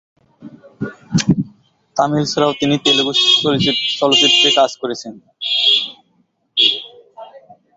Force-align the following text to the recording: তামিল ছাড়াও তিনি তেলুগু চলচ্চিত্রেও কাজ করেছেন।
তামিল 1.97 2.25
ছাড়াও 2.31 2.53
তিনি 2.59 2.75
তেলুগু 2.85 3.11
চলচ্চিত্রেও 3.99 4.57
কাজ 4.59 4.71
করেছেন। 4.81 5.13